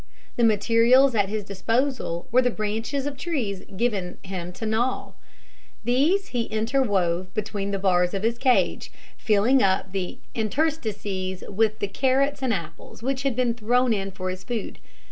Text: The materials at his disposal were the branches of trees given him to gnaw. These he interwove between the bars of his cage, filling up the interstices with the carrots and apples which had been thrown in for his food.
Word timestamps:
The 0.35 0.43
materials 0.43 1.13
at 1.13 1.29
his 1.29 1.43
disposal 1.43 2.27
were 2.31 2.41
the 2.41 2.49
branches 2.49 3.05
of 3.05 3.15
trees 3.17 3.61
given 3.77 4.17
him 4.23 4.51
to 4.53 4.65
gnaw. 4.65 5.11
These 5.83 6.29
he 6.29 6.49
interwove 6.51 7.31
between 7.35 7.69
the 7.69 7.77
bars 7.77 8.15
of 8.15 8.23
his 8.23 8.39
cage, 8.39 8.91
filling 9.15 9.61
up 9.61 9.91
the 9.91 10.17
interstices 10.33 11.43
with 11.47 11.77
the 11.77 11.87
carrots 11.87 12.41
and 12.41 12.51
apples 12.51 13.03
which 13.03 13.21
had 13.21 13.35
been 13.35 13.53
thrown 13.53 13.93
in 13.93 14.09
for 14.09 14.31
his 14.31 14.43
food. 14.43 14.79